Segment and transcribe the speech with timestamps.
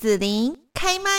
[0.00, 1.10] 子琳开麦。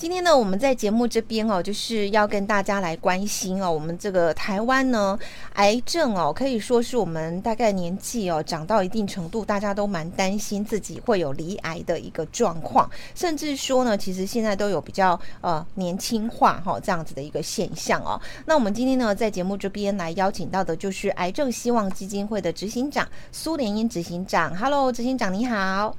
[0.00, 5.18] 今天呢，我们在节目这边哦，就是要跟大家来关心哦，我们这个台湾呢，
[5.56, 18.18] 癌症哦，可以说是我们大概年纪哦长到一定程度，大家都蛮担心自己会有罹癌的一个状况，甚至说呢，其实现在都有比较呃年轻化哈、这样子的一个现象哦。
[18.46, 25.94] 那我们今天呢，在节目这边来邀请到的就是癌症希望基金会的执行长苏莲英执行长，Hello，执行长你好，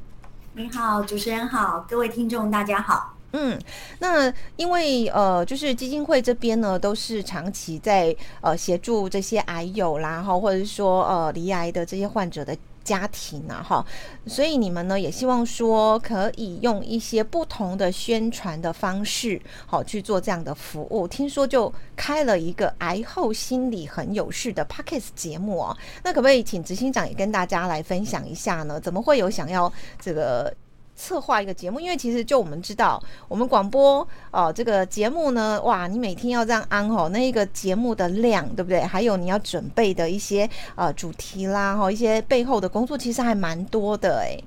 [0.56, 3.21] 你好，主持人好，各位听众大家好。
[3.34, 3.58] 嗯，
[4.00, 13.86] 那因为呃，就是基金会这边呢，都是长期在呃协助这些癌友啦，哈，或者是说呃罹癌的这些患者的家庭啊，哈，
[14.28, 21.08] 所以你们呢也希望说可以用一些不同的宣传的方式，好去做这样的服务。
[21.08, 28.78] 听说就开了一个癌后心理很有事的 Podcast 节目哦，那可不可以请执行长也跟大家来分享一下呢？
[28.78, 29.72] 怎么会有想要
[30.02, 30.54] 这个？
[31.02, 38.82] 策划一个节目，因为其实就我们知道，我们广播哦、呃，这个节目呢，哇，你每天要这样安哦，那一个节目的量，对不对？
[38.82, 44.38] 还有你要准备的一些呃主题啦，哈，一些背后的工作，其实还蛮多的哎。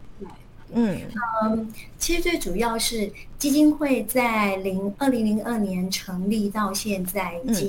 [0.77, 1.01] 嗯
[1.43, 7.69] 嗯，其实最主要是基金会在零二零零二年成立到现在已经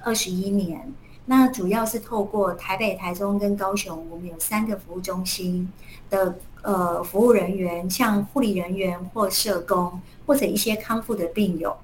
[0.00, 0.94] 二十一年，嗯、
[1.26, 5.70] 那主要是透过台北、台中跟高雄，我们有三个服务中心
[6.08, 6.38] 的。
[6.62, 11.76] 呃，服务人员像护理人员或社工，或者一些康复的病友，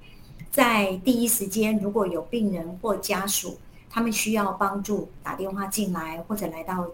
[0.51, 3.59] 在第一时间，如果有病人或家属，
[3.91, 6.87] 他们需要帮助，打电话进来或者来到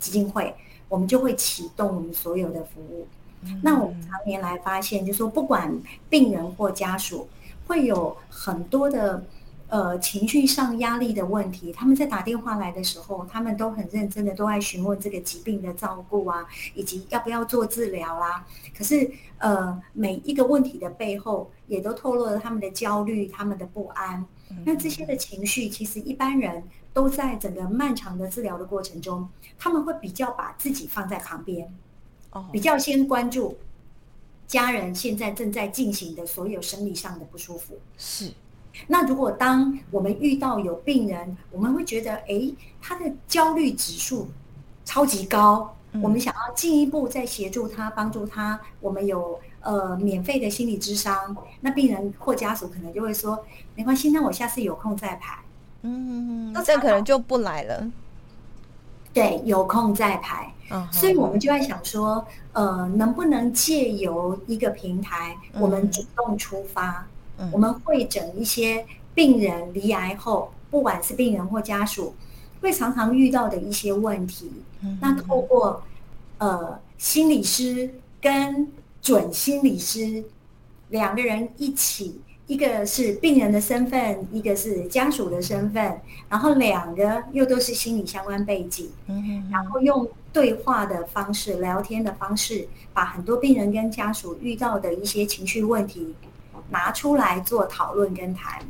[0.00, 0.52] 基金会，
[0.88, 3.06] 我们就会启动我们所有的服务。
[3.42, 5.80] 嗯、那我们常年来发现，就是说不管
[6.10, 7.28] 病人或家属，
[7.66, 9.22] 会有很多的。
[9.68, 18.46] 呃，情绪上压力的问题，他们在打电话来的时候，他们都很认真的都在询问这个疾病的照顾啊，以及要不要做治疗啊。
[18.74, 24.24] 可是，呃，每一个问题的背后，也都透露了他们的焦虑、他们的不安。
[24.64, 26.62] 那这些的情绪，其实一般人
[26.94, 31.70] 都在整个漫长的治疗的过程中，他们会比较把自己放在旁边，
[32.30, 33.58] 哦，比较先关注
[34.46, 37.78] 家人现在正在进行的所有生理上的不舒服。
[37.98, 38.32] 是。
[38.86, 44.28] 那如果当我们遇到有病人，我们会觉得，哎，他的焦虑指数
[44.84, 53.44] 超级高，嗯、我们想要进一步再协助他，帮助他，我们有呃免费的心理咨商，那病人或家属可能就会说，
[53.74, 55.38] 没关系，那我下次有空再排。
[55.82, 57.90] 嗯，那这可能就不来了。
[59.12, 60.52] 对，有空再排。
[60.70, 67.06] 嗯，所以我们就在想说，呃，能不能借由一个平台，我们主动出发。
[67.38, 68.84] 嗯我们会诊一些
[69.14, 72.14] 病人离癌后，不管是病人或家属，
[72.60, 74.50] 会常常遇到的一些问题。
[75.00, 75.82] 那透过
[76.38, 80.22] 呃心理师跟准心理师
[80.90, 88.90] 两个人一起，一个是病人的身份，一个是家属的身份，然后两个又都是心理相关背景，
[89.50, 96.14] 然后用对话的方式、聊天的方式，把很多病人跟家属遇到的一些情绪问题。
[96.70, 98.60] 拿出来做讨论跟谈，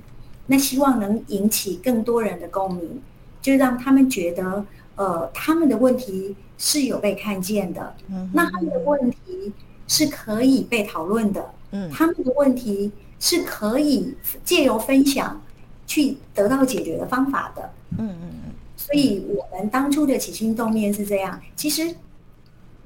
[0.46, 3.02] 那希望能引起更多人的共鸣，
[3.42, 4.64] 就让他们觉得，
[4.96, 9.52] 呃，他们的问题是有被看见的，嗯，那他们的问题
[9.86, 15.40] 是可以被讨论的，嗯，他们的问题是可以借由分享
[15.86, 21.94] 去得到解决的方法的，嗯嗯嗯，所以我们当初的起心动念是这样，其实。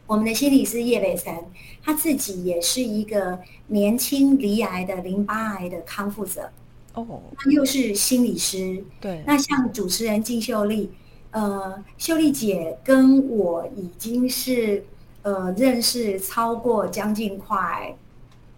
[0.07, 1.35] 我们的心理师叶北辰，
[1.83, 6.51] 他自己也是一个年轻罹癌的淋巴癌的康复者，
[6.95, 9.23] 哦，他又是心理师，对。
[9.27, 10.91] 那像主持人金秀丽，
[11.31, 14.85] 呃，秀丽姐跟我已经是
[15.23, 17.97] 呃认识超过将近快，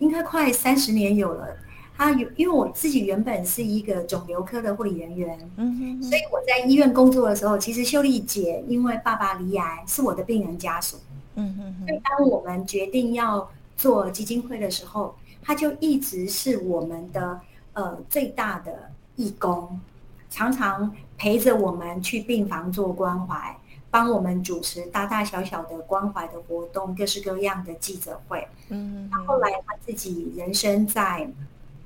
[0.01, 1.57] 应该快三十年有了。
[1.97, 10.97] 他有，因为我自己原本是一个肿瘤科的护理人员，嗯哼，所以我在医院工作的时候，其实秀丽姐因为爸爸罹癌，是我的病人家属。
[11.35, 17.41] 嗯嗯，所以当我们决定要做基金会的时候，他就一直是我们的
[17.73, 19.81] 呃最大的义工，
[20.31, 23.57] 常常陪着我们去病房做关怀，
[23.91, 28.47] 帮我们主持大大小小的关怀的活动，各式各样的记者会。
[28.69, 31.29] 嗯，他后来他自己人生在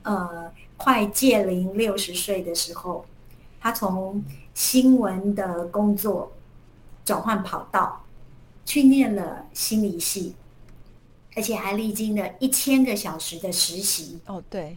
[0.02, 3.04] 呃快届龄六十岁的时候，
[3.60, 4.22] 他从
[4.54, 6.32] 新闻的工作
[7.04, 8.02] 转换跑道。
[8.68, 10.34] 去念了心理系，
[11.34, 14.18] 而且还历经了一千个小时的实习。
[14.26, 14.76] 哦，对，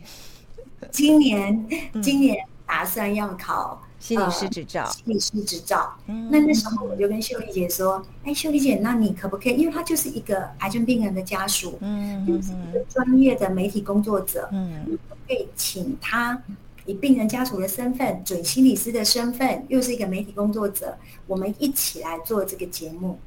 [0.89, 1.67] 今年
[2.01, 5.93] 今年打算要考心理师执照，心理师执照。
[6.07, 9.57] 嗯，那那时候我就跟秀丽姐说：“哎，秀丽姐，那你可不可以？
[9.57, 14.97] 因为她就是一个癌症病人的家属，嗯，就是一个专业的媒体工作者，嗯，
[15.27, 16.41] 可以请她
[16.85, 20.97] 以病人家属的身份，准心理师的身份，又是一个媒体工作者，
[21.27, 23.19] 我们一起来做这个节目，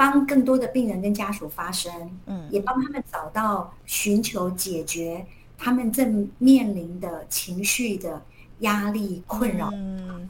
[0.00, 1.92] 帮更多的病人跟家属发声，
[2.24, 5.26] 嗯，也帮他们找到寻求解决
[5.58, 8.22] 他们正面临的情绪的。”
[8.60, 9.70] 压力困扰。
[9.72, 10.28] 嗯，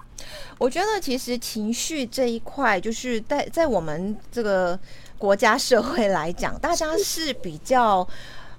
[0.57, 4.79] 我觉得其实情绪这一块，就是在在我们这个
[5.19, 8.07] 国家社会来讲，大家是比较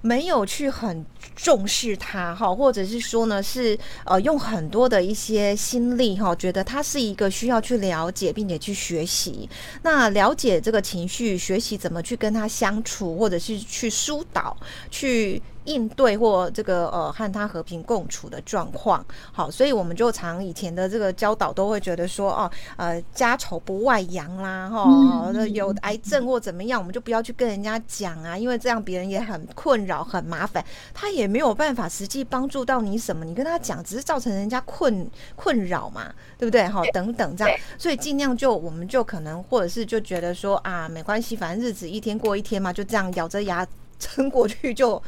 [0.02, 1.06] 没有去很
[1.36, 9.50] 重视它哈，或者是说呢，是呃用很多的一些心力哈，觉得它是一个需要去了解并且去学习。
[9.84, 14.56] 那了解这个情绪，学习怎么去跟他相处，或者是去疏导
[14.90, 15.42] 去。
[15.66, 30.64] 应对或这个呃和他和平共处的状况，好，所以我们就常以前的这个教导都会觉得说哦，呃家丑不外扬啦，哈、哦，有癌症或怎么样，我们就不要去跟人家讲啊，因为这样别人也很困扰很麻烦，
[30.94, 36.68] 他也没有办法实际帮助到你什么，你跟他讲只是造成人家困困扰嘛，对不对？
[36.68, 43.68] 哈，等等这样，所以尽量就我们就可能或者是就觉得说啊，没关系，反正日子一天过一天嘛，就这样咬着牙。
[44.02, 45.02] 撑过去就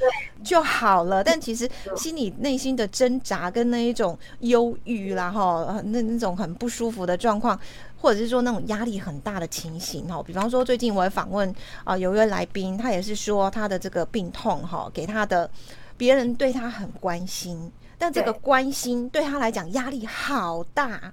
[0.43, 1.67] 就好了，但其实
[1.97, 7.59] 心里内心的挣扎跟那一种忧郁啦，哈，那那种很不舒服的状况，
[7.99, 11.53] 或者是说那种压力很大的情形，哈，比方说最近我也访问
[11.83, 15.49] 啊，有一位来宾，他也是说他的这个病痛，哈，给他的
[15.97, 21.11] 别人对他很关心，但这个关心对他来讲压力好大。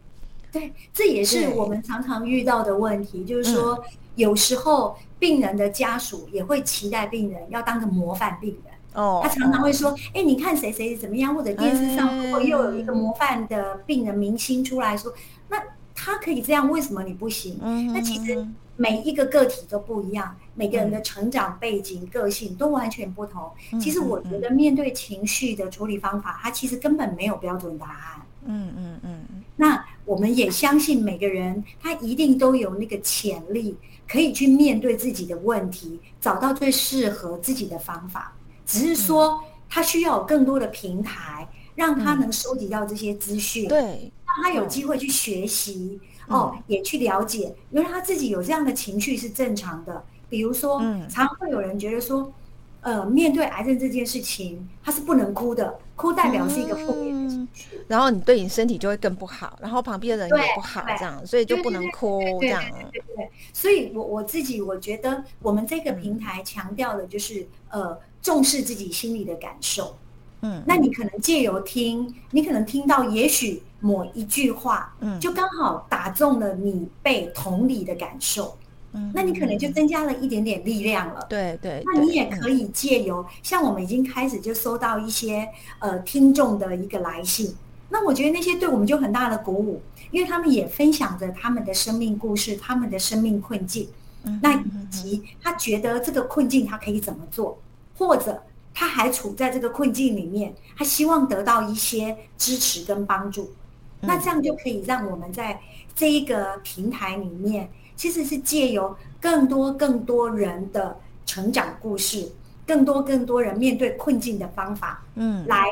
[0.53, 3.83] 对，这也是我们常常遇到的问题，就是说。
[4.21, 15.13] 嗯有时候病人的家属也会期待病人要当个模范病人哦，他常常会说：“哎，你看谁谁怎么样？”或者电视上如果又有一个模范的病人明星出来说
[15.49, 15.57] ：“那
[15.95, 17.59] 他可以这样，为什么你不行？”
[17.95, 18.47] 那其实
[18.77, 23.51] 每一个个体都不一样，每个人的成长背景、个性都完全不同。
[23.81, 28.23] 其实我觉得面对情绪的处理方法，它其实根本没有标准答案。
[28.45, 29.21] 嗯嗯嗯。
[29.57, 33.77] 那我们也相信每个人他一定都有那个潜力。
[34.11, 38.33] 可以去面对自己的问题，找到最适合自己的方法。
[38.67, 50.05] 只是说，他需要有更多的平台，让他能收集到这些资讯，对，让他有机会去学习，哦，也去了解，原来他自己有这样的情绪是正常的。
[50.29, 52.33] 比如说，常会有人觉得说，
[52.83, 62.63] 呃，面对癌症这件事情，他是不能哭的，哭代表是一个负面的情绪，然后你对你身体就会更不好，然后旁边的人也不好，这样，所以就不能哭这样。
[62.91, 69.97] 对对对，所以我我自己我觉得，我们这个平台强调的就是，呃，重视自己心里的感受。
[70.43, 78.57] 嗯，那你可能借由听，你可能听到也许某一句话，嗯，就刚好打中了你被同理的感受。
[78.93, 81.25] 嗯，那你可能就增加了一点点力量了。
[81.29, 85.49] 对对，那你也可以借由像我们已经开始就收到一些
[85.79, 87.55] 呃听众的一个来信，
[87.89, 93.89] 那我觉得那些对我们就很大的鼓舞，因为他们也分享着他们的生命故事，他们的生命困境。
[94.25, 97.57] 嗯，那以及他觉得这个困境他可以怎么做，
[97.97, 98.43] 或者
[98.75, 103.53] 他还处在这个困境里面，他希望得到一些支持跟帮助。
[104.01, 105.61] 那这样就可以让我们在
[105.95, 107.71] 这一个平台里面。
[108.01, 112.33] 其实是借由更多更多人的成长故事，
[112.67, 115.67] 更多更多人面对困境的方法，嗯，来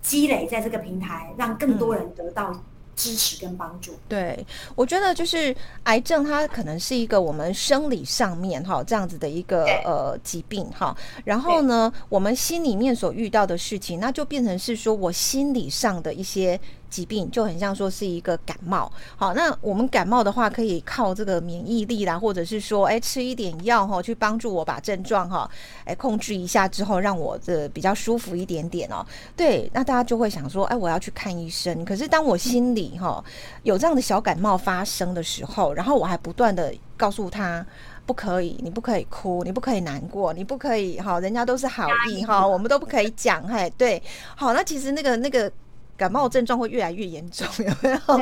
[0.00, 2.58] 积累在这个平台，让更多人得到
[2.96, 3.92] 支持跟帮助。
[4.08, 16.58] 对，我觉得就是癌症，它可能是一个我们生理上面哈这样子的一个呃疾病哈，然后呢，我们心里面所遇到的事情，那就变成是说我心理上的一些。
[16.90, 25.50] 疾病就很像说是一个感冒，好，那我们感冒的话，可以靠这个免疫力啦，或者是说，哎，吃一点药哈，去帮助我把症状哈，
[25.84, 29.04] 哎，控制一下之后，让我这比较舒服一点点哦。
[29.36, 31.84] 对，那大家就会想说，哎，我要去看医生。
[31.84, 33.22] 可是当我心里哈
[33.64, 37.66] 有这样的小感冒发生的时候，然后我还不断的告诉他，
[38.06, 44.00] 不可以，你不可以哭，你不可以难过，你不可以哈，人家都是好意哈，我们都不可以讲，嘿，对，
[44.36, 45.50] 好，那其实那个那个。
[45.96, 48.20] 感冒症状会越来越严重， 有没有？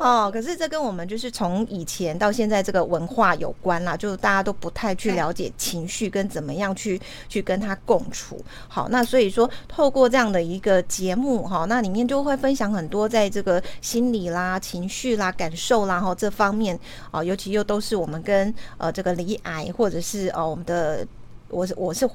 [0.00, 8.42] 哦，可是这跟我们就是从以前到现在这个文化有关啦，就大家都不太去了解情绪跟怎么样去去跟它共处。
[8.68, 16.78] 好，那所以说透过这样的一个节目哈，那里面就会分享很多在这个心理啦、情绪啦、感受啦哈这方面
[17.10, 21.06] 啊，尤其又都是我们跟呃这个离癌或者是呃我们的
[21.48, 22.08] 我是我是。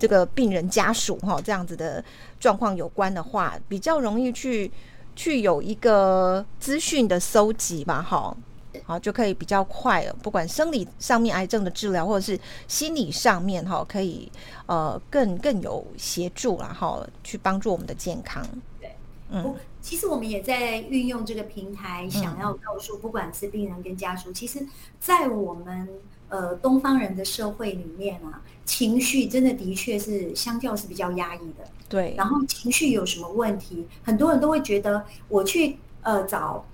[0.00, 2.02] 这个病人家属哈这样子的
[2.40, 4.68] 状况有关的话，比较容易去
[5.14, 8.36] 去有一个资讯的搜集吧，哈。
[8.84, 10.16] 好，就可以比较快了。
[10.22, 12.38] 不管生理上面癌症的治疗，或者是
[12.68, 14.30] 心理上面哈，可以
[14.66, 18.46] 呃更更有协助啦哈，去帮助我们的健康。
[18.80, 18.94] 对，
[19.30, 24.66] 嗯，其实我们也在运用这个平台，想要告诉不管是病人跟家属，嗯、其实，
[24.98, 25.88] 在我们
[26.28, 31.64] 呃东方人的社会里面啊，情绪真的的确是相较是比较压抑的。
[31.88, 36.64] 对，然后情绪有什么问题，很多人都会觉得我去呃找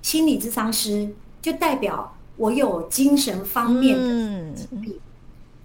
[0.00, 1.14] 心理咨商师。
[1.42, 5.00] 就代表我有精神方面的疾病，嗯、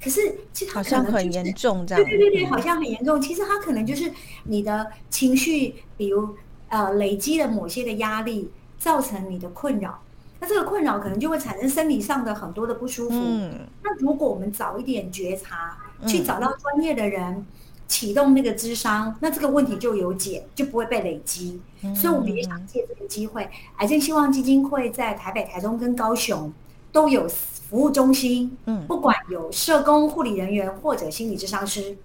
[0.03, 3.21] 可是其实好像很严重，这样对对对对，好像很严重。
[3.21, 4.11] 其实他可能就是
[4.45, 6.35] 你的情绪，比如
[6.69, 9.99] 呃累积了某些的压力，造成你的困扰。
[10.39, 13.15] 那这个困扰可能就会产生生理上的很多的不舒服。
[13.15, 17.33] 嗯、那如果我们早一点觉察，去找到专业的人。
[17.33, 17.45] 嗯
[17.87, 21.61] 启动那个咨商，那这个问题就有解，就不会被累积。
[21.83, 26.51] 嗯、所以我们也想借这个机会，癌症希望基金会在台北、台中跟高雄
[26.91, 28.57] 都有服务中心。
[28.65, 31.95] 嗯，不管有社工、护理人员或者心理咨商师，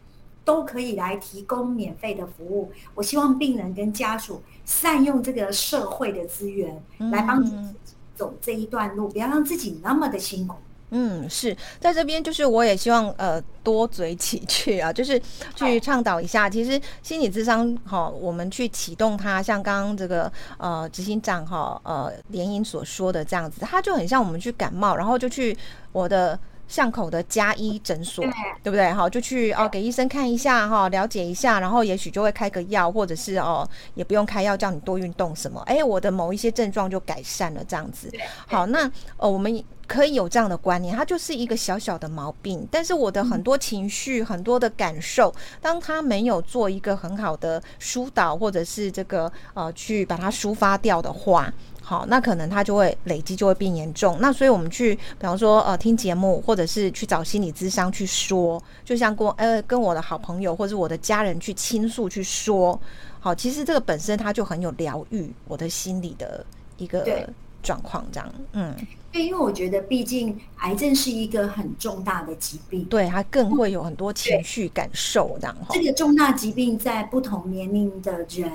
[0.44, 2.70] 都可以来提供免费的服务。
[2.94, 10.56] 我希望病人跟家属善用这个社会的资源，来帮助自己走这一段路，不要让自己那么的辛苦。
[10.90, 15.18] 嗯，是在这边，就是我也希望呃多嘴几句啊， 就是
[15.54, 16.50] 去倡导一下。
[16.50, 25.56] 其实心理智商哈，我们去启动它，像刚刚这个呃执行长哈呃连莹所说的这样子，它就很像我们去感冒，然后就去
[25.92, 26.38] 我的。
[26.68, 28.32] 巷口的加医诊所，对，
[28.64, 28.90] 对不对？
[28.92, 38.10] 好，就去哦，给医生看一下哈，了解一下，然后也许就会开个药，或者是哦，也不用开药，叫你多运动什么，哎，我的某一些症状就改善了，这样子。
[38.46, 51.52] 好，那呃，我们可以有这样的观念，它就是一个小小的毛病，但是我的很多情绪、嗯、很多的感受，当他没有做一个很好的疏导，或者是这个呃，去把它抒发掉的话。
[51.92, 54.16] 好，那可能他就会累积，就会变严重。
[54.18, 62.80] 那所以我们去，比方说，呃，听节目，或者是去找心理咨商去说，就像跟呃跟我的好朋友或者我的家人去倾诉去说。
[63.20, 66.42] 好，其实这个本身它就很有疗愈我的心理的
[66.78, 67.28] 一个
[67.62, 68.34] 状况，这样。
[68.52, 68.74] 嗯，
[69.12, 75.54] 对，因为我觉得毕竟癌症是一个很重大的疾病，对，它更会有很多情绪感受，这样。
[75.68, 78.50] 这个重大疾病在不同年龄的人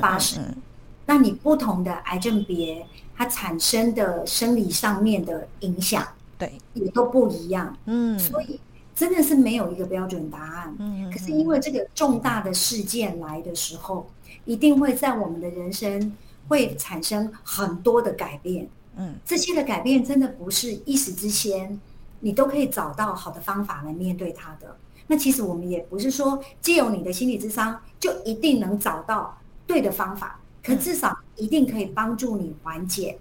[0.00, 0.42] 发生。
[0.42, 0.62] 嗯嗯嗯
[1.10, 2.86] 那你不同的癌症别，
[3.16, 6.06] 它产生的生理上面的影响，
[6.38, 7.76] 对，也都不一样。
[7.86, 8.60] 嗯，所以
[8.94, 10.76] 真的是没有一个标准答案。
[10.78, 14.08] 嗯，可是因为这个重大的事件来的时候，
[14.44, 18.68] 一定会在我们的人生会产生很多的改变。
[18.94, 21.80] 嗯，这些的改变真的不是一时之间，
[22.20, 24.76] 你都可以找到好的方法来面对它的。
[25.08, 29.36] 那其实我们也不是说借由你的心理智商就一定能找到
[29.66, 30.39] 对的方法。
[30.62, 33.18] 可至少一定可以帮助你缓解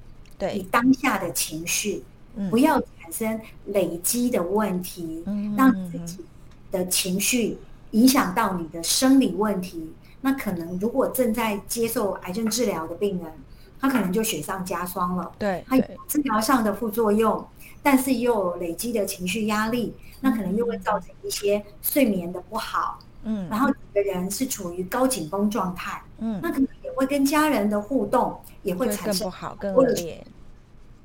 [0.54, 2.04] 你当下的情绪，
[2.50, 5.24] 不要产生累积的问题，
[5.58, 6.26] 让自己
[6.72, 7.58] 的情绪
[7.92, 9.94] 影响到你的生理问题。
[10.22, 13.34] 那可能如果正在接受癌症治疗的病人，
[13.80, 15.32] 他可能就雪上加霜了。
[15.40, 17.48] 对，他有治疗上的副作用，
[17.82, 23.00] 但是又有累积的情绪压力，那可能又会造成一些睡眠的不好。
[23.24, 26.02] 嗯，然后整个人是处于高紧绷状态。
[26.20, 26.90] 嗯，那可能也。
[26.96, 30.22] 会跟家人的互动也会产生不好、更恶劣。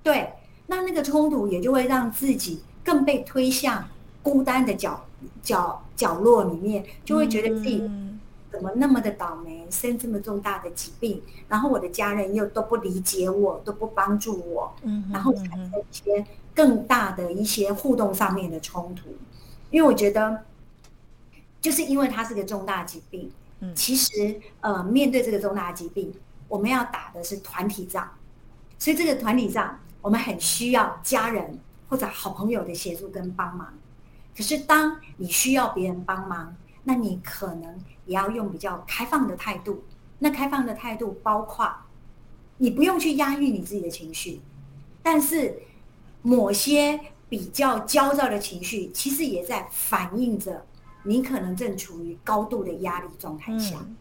[0.02, 0.32] 对，
[0.66, 3.86] 那那个冲突也就会让自己更被推向
[4.20, 5.04] 孤单的角
[5.40, 7.78] 角角落里面，就会觉得自己
[8.50, 19.10] 怎么那么的倒霉，生这么重大的疾病，然后我的家人又都不理解我，都不帮助我，嗯然后产生一些更大的一些互动上面的冲突。
[19.70, 20.42] 因为我觉得，
[21.64, 23.32] 就是因为它是个重大疾病。
[23.74, 26.12] 其实，呃，面对这个重大疾病，
[26.46, 28.06] 我们要打的是团体仗，
[28.78, 33.72] 所以这个团体仗，我们很需要家人或者好朋友的协助跟帮忙。
[34.36, 39.82] 可是，当你需要别人帮忙，那你可能也要用比较开放的态度。
[40.18, 41.66] 那开放的态度包括，
[42.58, 44.42] 你不用去压抑你自己的情绪，
[45.02, 45.62] 但是
[46.20, 50.66] 某些比较焦躁的情绪，其实也在反映着。
[51.06, 53.96] 你可能正处于高度的压力状态下，嗯，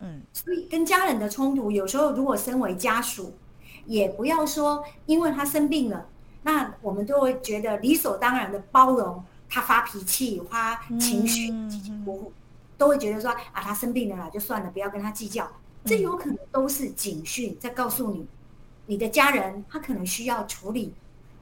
[0.00, 3.32] 嗯，所以跟家人的冲突，有时候如果身为家属，
[3.86, 6.08] 也不要说因为他生病了，
[6.42, 12.32] 那我们都会觉得理所当然的包容他发脾气、发情绪、起起伏伏，
[12.76, 15.48] 都会觉得说啊，他生病了啦，就算了，不要跟他计较。
[15.84, 18.26] 这有可能都是警讯，在告诉你，
[18.86, 20.92] 你的家人他可能需要处理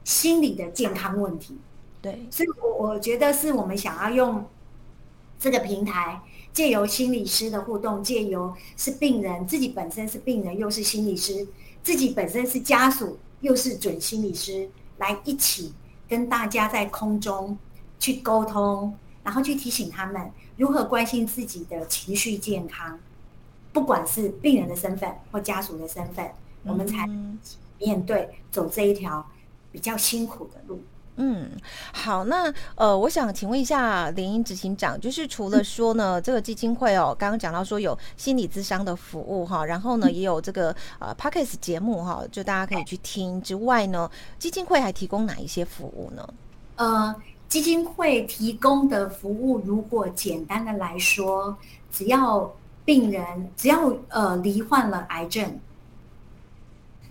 [0.03, 1.57] 心理的健康问题。
[2.03, 4.45] 对，所以我我觉得是我们想要用。
[5.39, 11.47] 这个平台，借由心理师的互动，借由是病人自己本身是病人，又是心理师，
[11.83, 15.73] 自己本身是家属，又是准心理师，来一起
[16.07, 17.57] 跟大家在空中
[17.99, 22.99] 去沟通，然后去提醒他们如何关心自己的情绪健康，
[23.71, 26.27] 不管是病人的身份或家属的身份，
[26.63, 27.07] 我们才
[27.77, 29.23] 面对走这一条
[29.71, 30.81] 比较辛苦的路。
[31.19, 31.49] 嗯，
[31.91, 44.07] 好，那呃，我想请问一下联英执行长，就是除了说呢，这个基金会哦，刚刚讲到说有心理咨商的服务哈，然后呢，也有这个呃 Podcast 节目哈，就大家可以去听之外呢，
[44.37, 46.33] 基金会还提供哪一些服务呢？
[46.75, 47.15] 呃，
[47.49, 51.57] 基金会提供的服务，如果简单的来说，
[51.91, 52.53] 只要
[52.85, 53.23] 病人
[53.57, 55.59] 只要呃罹患了癌症，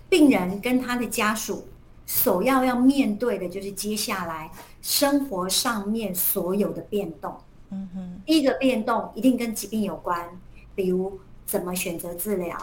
[0.07, 1.67] 病人跟他的家属。
[2.07, 4.49] 首要要面对的就是接下来
[4.81, 7.35] 生活上面所有的变动。
[7.69, 10.25] 嗯哼，第一个变动一定跟疾病有关，
[10.73, 12.57] 比如怎么选择治疗，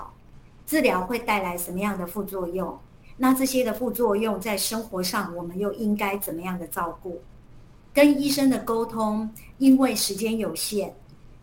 [0.67, 2.77] 治疗会带来什么样的副作用？
[3.19, 7.21] 那这些的副作用在生活上我们又应该怎么样的照顾？
[7.93, 10.93] 跟医生的沟通，因为时间有限，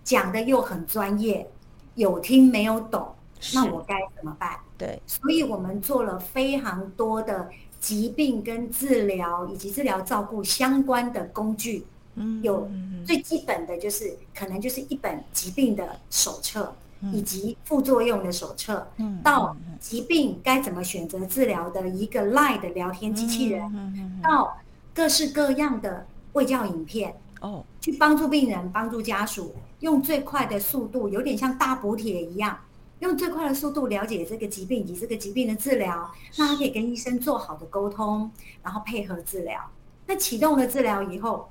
[0.03, 1.47] 讲的又很专业，
[1.93, 3.13] 有听没有懂，
[3.53, 4.57] 那我该怎么办？
[4.75, 7.47] 对，所以我们做了非常多的。
[7.81, 11.83] 疾病跟治疗以及治疗照顾相关的工具，
[12.15, 12.69] 嗯，有
[13.05, 16.73] 最基本的就是可能就是一本疾病的手册，
[17.11, 24.55] 以及副作用的手册，嗯，到疾病该怎么选择治疗的一个 LINE 的聊天机器人，到
[24.93, 32.55] 各式各样的卫教影片，哦，去帮助病人、帮助家属，用最快的速度，有点像大补帖一样。
[33.01, 38.31] 用最快的速度了解这个疾病以及这个疾病的治疗，那他可以跟医生做好的沟通，
[38.63, 39.59] 然后配合治疗。
[40.05, 41.49] 那启动了治疗以后，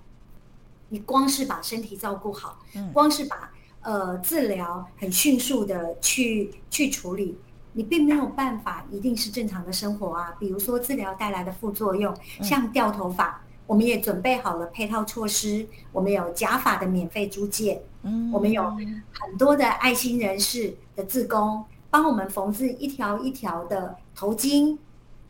[0.88, 2.58] 你光是把身体照顾好，
[2.92, 3.52] 光是把
[3.82, 7.36] 呃治疗很迅速的去去处理，
[7.72, 10.34] 你并没有办法一定是正常的生活啊。
[10.38, 13.42] 比如说治疗带来的副作用，像掉头发。
[13.70, 24.76] 我们也准备好了配套措施，我们有假发的免费租借，嗯，我们有很多的爱心人士的志工帮我们缝制一条一条的头巾、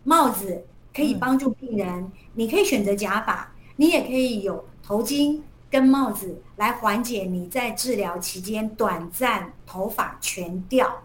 [0.04, 0.64] 帽子，
[0.94, 1.86] 可以帮助病人。
[1.86, 11.02] 嗯、你可以选择假发，你也可以有头巾跟帽子来缓解你在治疗期间短暂头发全掉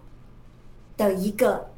[0.95, 1.69] 的一个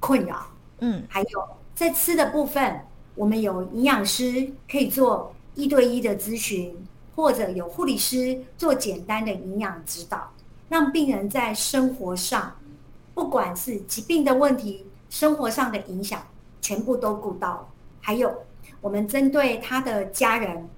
[0.00, 0.46] 困扰。
[0.78, 2.80] 嗯，还有在吃的部分。
[3.16, 6.76] 我们有营养师可以做一对一的咨询，
[7.14, 10.30] 或者有护理师做简单的营养指导，
[10.68, 12.54] 让病人在生活上，
[13.14, 16.20] 不管是疾病的问题、生活上的影响，
[16.60, 17.68] 全部都顾到。
[18.02, 18.32] 还有，
[18.82, 20.68] 我们针对他的家人、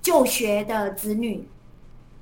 [0.00, 1.46] 就学的子女，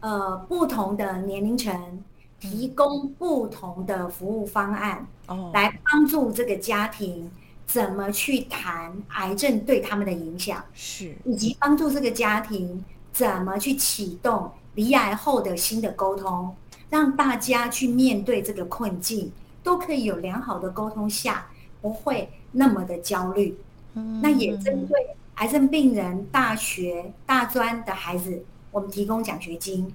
[0.00, 2.02] 呃，不同的年龄层，
[2.40, 5.06] 提供不同的服务方案，
[5.52, 7.30] 来帮助这个家庭。
[7.66, 16.55] 怎么去谈癌症对他们的影响，是以及帮助这个家庭怎么去启动离癌后的新的沟通，
[16.90, 21.46] 让大家去面对这个困境，都可以有良好的沟通下，
[21.81, 23.57] 不会那么的焦虑。
[23.94, 29.92] 嗯，那也针对癌症病人、大学、大专的孩子，我们提供奖学金，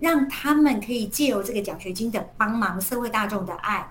[0.00, 3.90] 让他们可以借由这个奖学金的帮忙，社会大众的爱。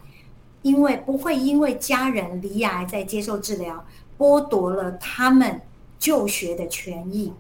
[0.66, 3.86] 因为不会因为家人离癌在接受治疗，
[4.18, 5.62] 剥夺了他们
[6.00, 7.32] 就学的权益，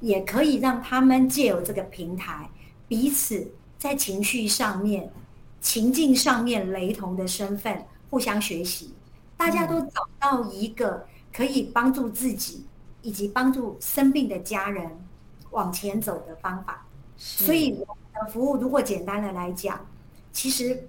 [0.00, 2.50] 也可以让他们借由这个平台，
[2.86, 5.10] 彼此在情绪上面、
[5.62, 8.92] 情境上面雷同的身份互相学习，
[9.38, 12.66] 大家都找到一个可以帮助自己
[13.00, 14.86] 以及帮助生病的家人
[15.52, 16.84] 往前走的方法。
[17.16, 19.80] 所以我们的服务，如果简单的来讲，
[20.30, 20.86] 其实。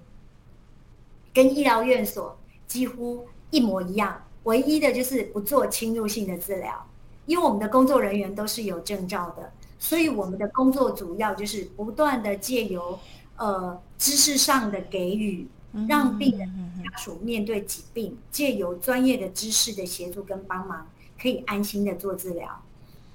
[1.32, 6.86] 跟医疗院所几乎一模一样，唯一的就是不做侵入性的治疗，
[7.26, 12.98] 因为我们的工作人员都是有证照的，所以我们的工作主要就是不断的借由
[13.36, 15.46] 呃知识上的给予，
[15.88, 16.48] 让病人
[16.82, 20.86] 家属面对疾病，借由专业的知识的协助跟帮忙，
[21.20, 22.62] 可以安心的做治疗，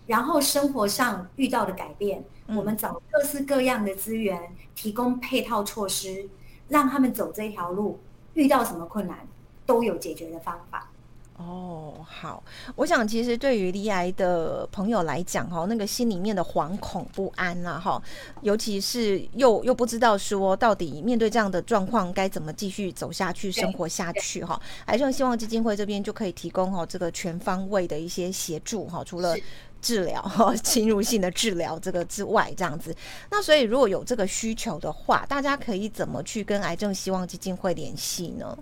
[0.05, 6.29] 然后生活上遇到的改变，我们找各式各样的资源，提供配套措施，
[6.67, 7.99] 让他们走这条路。
[8.37, 9.17] 遇到什么困难，
[9.65, 10.91] 都有解决的方法。
[11.37, 12.43] 哦，好，
[12.75, 18.01] 我想其实对于离癌的朋友来讲，哈，那个心里面的惶恐不安呐，哈，
[18.41, 29.37] 尤其是又又不知道说到底面对这样的状况该怎么继续走下去、生活下去，哈，癌症希望基金会这边就可以提供哈这个全方位的一些协助，哈，除了
[29.79, 32.95] 治疗哈，侵入性的治疗这个之外，这样子。
[33.29, 38.57] 那所以如果有这个需求的话，大家可以怎么去跟癌症希望基金会联系呢？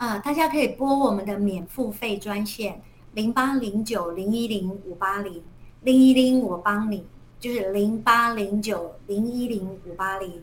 [0.00, 2.80] 啊，大家可以拨我们的免付费专线
[3.12, 5.42] 零八零九零一零五八零
[5.82, 7.04] 零一零，我帮你，
[7.38, 10.42] 就是零八零九零一零五八零。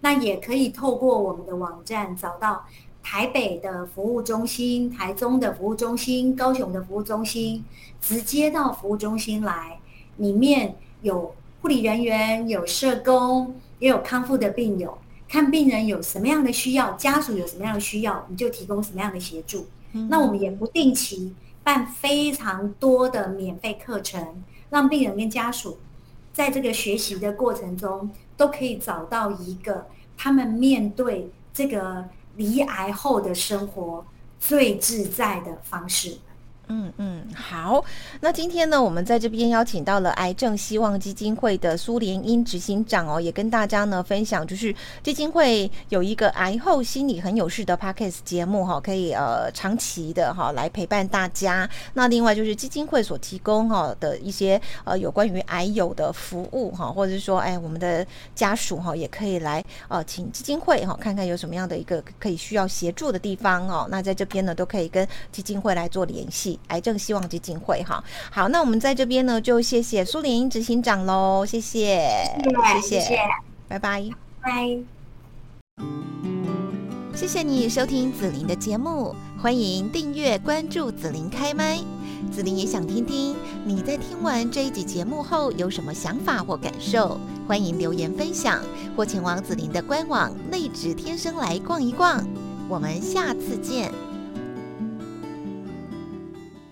[0.00, 2.64] 那也可以透过我们的网站找到
[3.02, 7.62] 台北的服务中心、台中的服务中心、高雄的服务中心，
[8.00, 9.78] 直接到服务中心来。
[10.16, 14.96] 里面有护理人员、有社工，也有康复的病友。
[15.28, 19.66] 看病人有什么样的需要，家属有什么样的需要，你就提供什么样的协助。
[19.92, 25.78] 嗯、那我们也不定期办非常多的免费课程，让病人跟家属
[26.32, 28.10] 在这个学习的过程中。
[28.38, 32.04] 都可以找到一个他们面对这个
[32.36, 34.04] 离癌后的生活
[34.38, 36.18] 最自在的方式。
[36.68, 37.84] 嗯嗯，好。
[38.20, 51.68] 那今天呢，我们在这边邀请到了癌症希望基金会的苏联英执行长哦，也跟大家呢分享，就是基金会有一个癌后心理很有事的 Podcast 节目哈，可以呃长期的哈来陪伴大家。
[51.94, 63.86] 那另外就是基金会所提供哈的一些呃有关于癌友的服务哈，或者是说哎我们的家属哈也可以来呃请基金会哈看看有什么样的一个可以需要协助的地方哦。
[63.88, 66.55] 那在这边呢都可以跟基金会来做联系。
[66.68, 72.08] 癌症希望基金会，哈，好，那我们在这边呢，就谢谢苏联英执行长喽，谢谢，
[72.42, 73.18] 谢谢，谢谢，
[73.68, 74.04] 拜拜，
[74.42, 74.78] 拜。
[77.14, 81.78] 谢谢你收听紫琳的节目，欢迎订阅关注紫琳开麦。
[82.30, 88.62] 紫琳也想听听你在听完这一集节目后有什么想法或感受，欢迎留言分享
[88.94, 92.26] 或前往紫琳的官网内职天生来逛一逛。
[92.68, 93.90] 我们下次见。